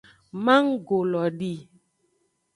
[0.45, 1.53] Manggo lo di.